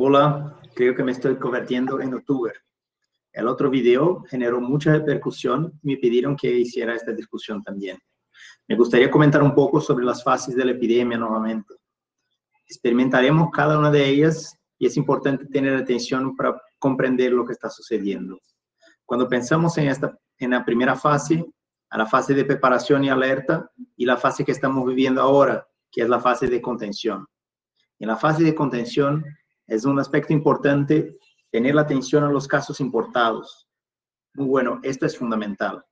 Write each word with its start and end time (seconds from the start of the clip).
Hola, 0.00 0.56
creo 0.76 0.94
que 0.94 1.02
me 1.02 1.10
estoy 1.10 1.34
convirtiendo 1.38 2.00
en 2.00 2.12
youtuber. 2.12 2.54
El 3.32 3.48
otro 3.48 3.68
video 3.68 4.22
generó 4.30 4.60
mucha 4.60 4.92
repercusión 4.92 5.76
y 5.82 5.88
me 5.88 5.96
pidieron 5.96 6.36
que 6.36 6.56
hiciera 6.56 6.94
esta 6.94 7.10
discusión 7.10 7.64
también. 7.64 7.98
Me 8.68 8.76
gustaría 8.76 9.10
comentar 9.10 9.42
un 9.42 9.56
poco 9.56 9.80
sobre 9.80 10.04
las 10.04 10.22
fases 10.22 10.54
de 10.54 10.64
la 10.64 10.70
epidemia 10.70 11.18
nuevamente. 11.18 11.74
Experimentaremos 12.68 13.50
cada 13.50 13.76
una 13.76 13.90
de 13.90 14.06
ellas 14.06 14.56
y 14.78 14.86
es 14.86 14.96
importante 14.96 15.46
tener 15.46 15.74
atención 15.74 16.36
para 16.36 16.62
comprender 16.78 17.32
lo 17.32 17.44
que 17.44 17.54
está 17.54 17.68
sucediendo. 17.68 18.38
Cuando 19.04 19.28
pensamos 19.28 19.76
en, 19.78 19.88
esta, 19.88 20.16
en 20.38 20.50
la 20.50 20.64
primera 20.64 20.94
fase, 20.94 21.44
a 21.90 21.98
la 21.98 22.06
fase 22.06 22.34
de 22.34 22.44
preparación 22.44 23.02
y 23.02 23.10
alerta, 23.10 23.68
y 23.96 24.06
la 24.06 24.16
fase 24.16 24.44
que 24.44 24.52
estamos 24.52 24.86
viviendo 24.86 25.20
ahora, 25.20 25.66
que 25.90 26.02
es 26.02 26.08
la 26.08 26.20
fase 26.20 26.46
de 26.46 26.62
contención. 26.62 27.26
En 27.98 28.06
la 28.06 28.16
fase 28.16 28.44
de 28.44 28.54
contención 28.54 29.24
es 29.68 29.84
un 29.84 30.00
aspecto 30.00 30.32
importante 30.32 31.16
tener 31.50 31.74
la 31.74 31.82
atención 31.82 32.24
a 32.24 32.30
los 32.30 32.48
casos 32.48 32.80
importados. 32.80 33.68
Muy 34.34 34.46
bueno, 34.46 34.80
esto 34.82 35.06
es 35.06 35.16
fundamental. 35.16 35.84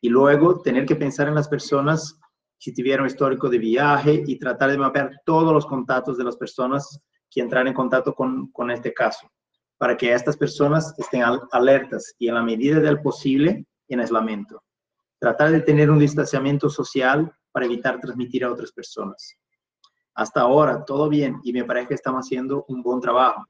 Y 0.00 0.08
luego 0.08 0.60
tener 0.62 0.86
que 0.86 0.96
pensar 0.96 1.28
en 1.28 1.34
las 1.34 1.48
personas 1.48 2.18
si 2.58 2.74
tuvieron 2.74 3.06
histórico 3.06 3.48
de 3.48 3.58
viaje 3.58 4.22
y 4.26 4.38
tratar 4.38 4.70
de 4.70 4.78
mapear 4.78 5.20
todos 5.24 5.52
los 5.52 5.66
contactos 5.66 6.18
de 6.18 6.24
las 6.24 6.36
personas 6.36 7.00
que 7.30 7.40
entrar 7.40 7.66
en 7.66 7.74
contacto 7.74 8.14
con, 8.14 8.50
con 8.52 8.70
este 8.70 8.92
caso, 8.92 9.30
para 9.78 9.96
que 9.96 10.12
estas 10.12 10.36
personas 10.36 10.94
estén 10.98 11.22
alertas 11.52 12.14
y 12.18 12.28
en 12.28 12.34
la 12.34 12.42
medida 12.42 12.80
del 12.80 13.00
posible 13.00 13.64
en 13.88 14.00
aislamiento. 14.00 14.62
Tratar 15.18 15.50
de 15.50 15.60
tener 15.60 15.90
un 15.90 15.98
distanciamiento 15.98 16.68
social 16.68 17.32
para 17.52 17.66
evitar 17.66 18.00
transmitir 18.00 18.44
a 18.44 18.52
otras 18.52 18.72
personas. 18.72 19.36
Hasta 20.14 20.40
ahora, 20.40 20.84
todo 20.84 21.08
bien 21.08 21.40
y 21.42 21.52
me 21.52 21.64
parece 21.64 21.88
que 21.88 21.94
estamos 21.94 22.26
haciendo 22.26 22.64
un 22.68 22.82
buen 22.82 23.00
trabajo. 23.00 23.46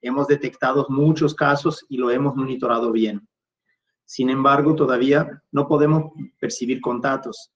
Hemos 0.00 0.26
detectado 0.26 0.86
muchos 0.88 1.34
casos 1.34 1.84
y 1.88 1.96
lo 1.96 2.10
hemos 2.10 2.34
monitorado 2.34 2.90
bien. 2.90 3.26
Sin 4.04 4.30
embargo, 4.30 4.74
todavía 4.74 5.42
no 5.52 5.68
podemos 5.68 6.12
percibir 6.40 6.80
contactos. 6.80 7.50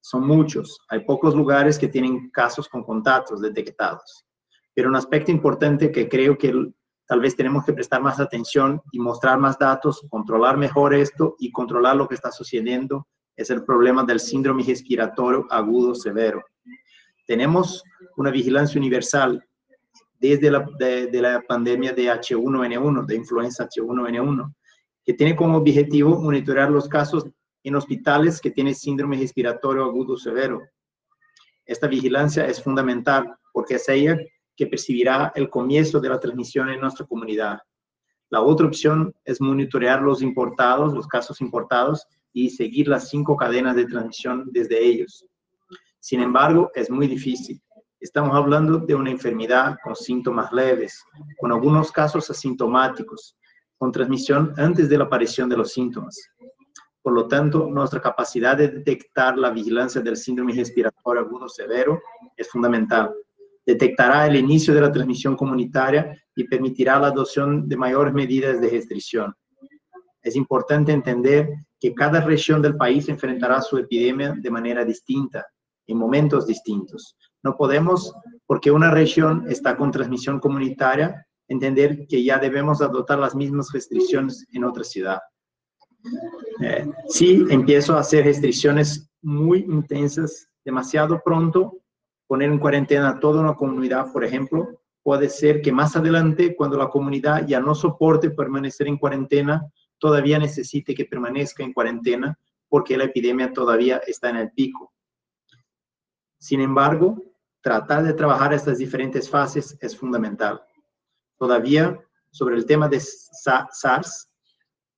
Son 0.00 0.26
muchos. 0.26 0.80
Hay 0.88 1.00
pocos 1.00 1.34
lugares 1.34 1.78
que 1.78 1.88
tienen 1.88 2.30
casos 2.30 2.68
con 2.68 2.82
contactos 2.82 3.40
detectados. 3.40 4.24
Pero 4.74 4.88
un 4.88 4.96
aspecto 4.96 5.30
importante 5.30 5.92
que 5.92 6.08
creo 6.08 6.38
que 6.38 6.72
tal 7.06 7.20
vez 7.20 7.36
tenemos 7.36 7.64
que 7.64 7.72
prestar 7.72 8.00
más 8.00 8.18
atención 8.18 8.80
y 8.92 8.98
mostrar 8.98 9.38
más 9.38 9.58
datos, 9.58 10.06
controlar 10.08 10.56
mejor 10.56 10.94
esto 10.94 11.36
y 11.38 11.52
controlar 11.52 11.96
lo 11.96 12.08
que 12.08 12.14
está 12.14 12.32
sucediendo 12.32 13.06
es 13.36 13.50
el 13.50 13.64
problema 13.64 14.04
del 14.04 14.20
síndrome 14.20 14.62
respiratorio 14.62 15.46
agudo 15.50 15.94
severo. 15.94 16.42
Tenemos 17.30 17.84
una 18.16 18.32
vigilancia 18.32 18.76
universal 18.76 19.40
desde 20.18 20.50
la, 20.50 20.66
de, 20.80 21.22
la 21.22 21.40
pandemia 21.42 21.92
de 21.92 22.06
H1N1, 22.06 23.06
de 23.06 23.14
influenza 23.14 23.68
H1N1, 23.68 24.52
que 25.04 25.14
tiene 25.14 25.36
como 25.36 25.58
objetivo 25.58 26.20
monitorear 26.20 26.72
los 26.72 26.88
casos 26.88 27.24
en 27.62 27.76
hospitales 27.76 28.40
que 28.40 28.50
tienen 28.50 28.74
síndrome 28.74 29.16
respiratorio 29.16 29.84
agudo 29.84 30.16
severo. 30.16 30.60
Esta 31.64 31.86
vigilancia 31.86 32.46
es 32.46 32.60
fundamental 32.60 33.32
porque 33.52 33.76
es 33.76 33.88
ella 33.88 34.18
que 34.56 34.66
percibirá 34.66 35.30
el 35.36 35.48
comienzo 35.48 36.00
de 36.00 36.08
la 36.08 36.18
transmisión 36.18 36.68
en 36.70 36.80
nuestra 36.80 37.06
comunidad. 37.06 37.60
La 38.30 38.40
otra 38.40 38.66
opción 38.66 39.14
es 39.24 39.40
monitorear 39.40 40.02
los 40.02 40.20
importados, 40.20 40.92
los 40.92 41.06
casos 41.06 41.40
importados, 41.40 42.04
y 42.32 42.50
seguir 42.50 42.88
las 42.88 43.08
cinco 43.08 43.36
cadenas 43.36 43.76
de 43.76 43.86
transmisión 43.86 44.48
desde 44.50 44.84
ellos. 44.84 45.29
Sin 46.00 46.20
embargo, 46.20 46.70
es 46.74 46.90
muy 46.90 47.06
difícil. 47.06 47.60
Estamos 48.00 48.34
hablando 48.34 48.78
de 48.78 48.94
una 48.94 49.10
enfermedad 49.10 49.76
con 49.84 49.94
síntomas 49.94 50.50
leves, 50.50 51.04
con 51.38 51.52
algunos 51.52 51.92
casos 51.92 52.30
asintomáticos, 52.30 53.36
con 53.76 53.92
transmisión 53.92 54.54
antes 54.56 54.88
de 54.88 54.96
la 54.96 55.04
aparición 55.04 55.50
de 55.50 55.58
los 55.58 55.72
síntomas. 55.72 56.18
Por 57.02 57.12
lo 57.12 57.28
tanto, 57.28 57.68
nuestra 57.70 58.00
capacidad 58.00 58.56
de 58.56 58.68
detectar 58.68 59.36
la 59.36 59.50
vigilancia 59.50 60.00
del 60.00 60.16
síndrome 60.16 60.54
respiratorio 60.54 61.20
agudo 61.20 61.48
severo 61.48 62.00
es 62.34 62.48
fundamental. 62.48 63.12
Detectará 63.66 64.26
el 64.26 64.36
inicio 64.36 64.72
de 64.74 64.80
la 64.80 64.92
transmisión 64.92 65.36
comunitaria 65.36 66.18
y 66.34 66.44
permitirá 66.44 66.98
la 66.98 67.08
adopción 67.08 67.68
de 67.68 67.76
mayores 67.76 68.14
medidas 68.14 68.58
de 68.60 68.70
restricción. 68.70 69.34
Es 70.22 70.36
importante 70.36 70.92
entender 70.92 71.48
que 71.78 71.94
cada 71.94 72.22
región 72.22 72.62
del 72.62 72.76
país 72.76 73.08
enfrentará 73.08 73.60
su 73.60 73.76
epidemia 73.76 74.34
de 74.36 74.50
manera 74.50 74.84
distinta, 74.84 75.46
en 75.90 75.98
momentos 75.98 76.46
distintos. 76.46 77.16
No 77.42 77.56
podemos, 77.56 78.14
porque 78.46 78.70
una 78.70 78.90
región 78.90 79.44
está 79.48 79.76
con 79.76 79.90
transmisión 79.90 80.40
comunitaria, 80.40 81.26
entender 81.48 82.06
que 82.08 82.22
ya 82.22 82.38
debemos 82.38 82.80
adoptar 82.80 83.18
las 83.18 83.34
mismas 83.34 83.72
restricciones 83.72 84.46
en 84.52 84.64
otra 84.64 84.84
ciudad. 84.84 85.18
Eh, 86.62 86.88
si 87.08 87.44
empiezo 87.50 87.94
a 87.94 88.00
hacer 88.00 88.24
restricciones 88.24 89.10
muy 89.22 89.60
intensas 89.60 90.48
demasiado 90.64 91.20
pronto, 91.24 91.78
poner 92.26 92.50
en 92.50 92.58
cuarentena 92.58 93.18
toda 93.18 93.40
una 93.40 93.54
comunidad, 93.54 94.12
por 94.12 94.24
ejemplo, 94.24 94.80
puede 95.02 95.28
ser 95.28 95.60
que 95.62 95.72
más 95.72 95.96
adelante, 95.96 96.54
cuando 96.54 96.76
la 96.76 96.88
comunidad 96.88 97.46
ya 97.46 97.60
no 97.60 97.74
soporte 97.74 98.30
permanecer 98.30 98.86
en 98.86 98.98
cuarentena, 98.98 99.66
todavía 99.98 100.38
necesite 100.38 100.94
que 100.94 101.06
permanezca 101.06 101.64
en 101.64 101.72
cuarentena 101.72 102.38
porque 102.68 102.96
la 102.96 103.04
epidemia 103.04 103.52
todavía 103.52 104.00
está 104.06 104.30
en 104.30 104.36
el 104.36 104.52
pico. 104.52 104.92
Sin 106.40 106.60
embargo, 106.62 107.22
tratar 107.60 108.02
de 108.02 108.14
trabajar 108.14 108.54
estas 108.54 108.78
diferentes 108.78 109.28
fases 109.28 109.76
es 109.80 109.96
fundamental. 109.96 110.62
Todavía, 111.36 112.00
sobre 112.30 112.56
el 112.56 112.64
tema 112.64 112.88
de 112.88 112.98
SARS, 112.98 114.30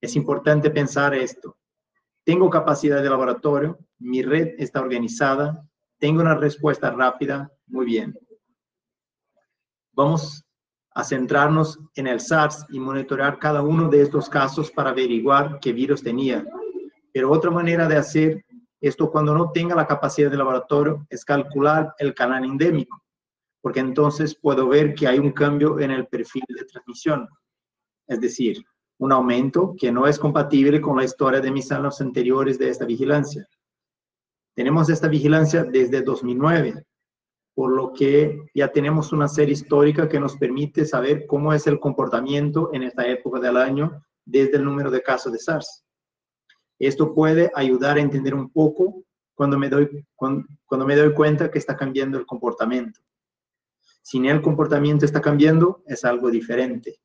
es 0.01 0.17
importante 0.17 0.71
pensar 0.71 1.15
esto. 1.15 1.59
Tengo 2.25 2.49
capacidad 2.49 3.03
de 3.03 3.11
laboratorio, 3.11 3.79
mi 3.99 4.23
red 4.23 4.55
está 4.59 4.81
organizada, 4.81 5.69
tengo 5.99 6.21
una 6.21 6.37
respuesta 6.37 6.91
rápida, 6.91 7.51
muy 7.67 7.87
bien. 7.87 8.17
Vamos 9.93 10.45
a 10.95 11.03
centrarnos 11.03 11.79
en 11.97 12.07
el 12.07 12.21
SARS 12.21 12.67
y 12.69 12.79
monitorear 12.79 13.41
cada 13.41 13.63
uno 13.63 13.89
de 13.89 14.03
estos 14.03 14.29
casos 14.29 14.71
para 14.71 14.91
averiguar 14.91 15.59
qué 15.61 15.73
virus 15.73 16.03
tenía. 16.03 16.47
Pero 17.13 17.33
otra 17.33 17.51
manera 17.51 17.89
de 17.89 17.97
hacer 17.97 18.45
esto 18.83 19.13
cuando 19.13 19.33
no 19.33 19.53
tenga 19.53 19.77
la 19.77 19.87
capacidad 19.87 20.29
de 20.29 20.37
laboratorio 20.37 21.07
es 21.09 21.25
calcular 21.25 21.95
el 21.99 22.15
canal 22.15 22.45
endémico, 22.45 23.01
porque 23.61 23.79
entonces 23.79 24.35
puedo 24.35 24.67
ver 24.67 24.93
que 24.95 25.07
hay 25.07 25.21
un 25.21 25.31
cambio 25.31 25.79
en 25.79 25.93
el 25.93 26.09
perfil 26.09 26.43
de 26.49 26.65
transmisión, 26.65 27.29
es 28.09 28.21
decir, 28.21 28.65
un 28.99 29.13
aumento 29.13 29.77
que 29.79 29.93
no 29.93 30.09
es 30.09 30.19
compatible 30.19 30.81
con 30.81 30.97
la 30.97 31.05
historia 31.05 31.41
de 31.41 31.53
mis 31.53 31.71
años 31.71 32.01
anteriores 32.01 32.59
de 32.59 32.71
esta 32.71 32.85
vigilancia. 32.85 33.49
Tenemos 34.57 34.91
esta 34.91 35.07
vigilancia 35.07 35.63
desde 35.63 36.03
2009, 36.03 36.85
por 37.55 37.73
lo 37.73 37.93
que 37.93 38.47
ya 38.53 38.73
tenemos 38.73 39.13
una 39.13 39.29
serie 39.29 39.53
histórica 39.53 40.09
que 40.09 40.19
nos 40.19 40.37
permite 40.37 40.85
saber 40.85 41.27
cómo 41.29 41.53
es 41.53 41.69
el 41.69 41.79
comportamiento 41.79 42.71
en 42.73 42.83
esta 42.83 43.07
época 43.07 43.39
del 43.39 43.57
año 43.59 44.05
desde 44.25 44.57
el 44.57 44.65
número 44.65 44.91
de 44.91 45.03
casos 45.03 45.33
de 45.33 45.39
SARS. 45.39 45.85
Esto 46.83 47.15
puede 47.15 47.53
ayudar 47.55 47.97
a 47.97 48.01
entender 48.01 48.35
un 48.35 48.51
poco 48.51 49.05
cuando 49.37 49.57
me 49.57 49.69
doy, 49.69 50.05
cuando, 50.17 50.85
me 50.85 50.97
doy 50.97 51.15
cuenta 51.15 51.49
que 51.49 51.61
está 51.61 51.77
cambiando 51.77 52.19
el 52.19 52.27
comportamiento. 52.27 52.99
Si 54.03 54.19
el 54.27 54.43
comportamiento 54.43 55.05
está 55.05 55.21
cambiando, 55.21 55.85
es 55.87 56.05
algo 56.05 56.29
diferente. 56.29 57.01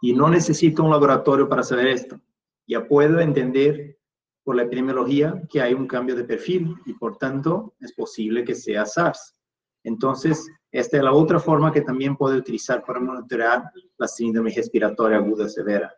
Y 0.00 0.12
no 0.12 0.30
necesito 0.30 0.84
un 0.84 0.92
laboratorio 0.92 1.48
para 1.48 1.64
saber 1.64 1.88
esto. 1.88 2.20
Ya 2.68 2.86
puedo 2.86 3.18
entender 3.18 3.98
por 4.44 4.54
la 4.54 4.62
epidemiología 4.62 5.42
que 5.50 5.60
hay 5.60 5.74
un 5.74 5.88
cambio 5.88 6.14
de 6.14 6.22
perfil 6.22 6.72
y 6.84 6.92
por 6.92 7.16
tanto 7.16 7.74
es 7.80 7.92
posible 7.94 8.44
que 8.44 8.54
sea 8.54 8.86
SARS. 8.86 9.34
Entonces, 9.82 10.46
esta 10.70 10.98
es 10.98 11.02
la 11.02 11.12
otra 11.12 11.40
forma 11.40 11.72
que 11.72 11.80
también 11.80 12.16
puedo 12.16 12.36
utilizar 12.36 12.84
para 12.84 13.00
monitorear 13.00 13.64
la 13.98 14.06
síndrome 14.06 14.52
respiratoria 14.54 15.18
aguda 15.18 15.48
severa. 15.48 15.92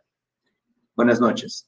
Buenas 0.99 1.21
noches. 1.21 1.65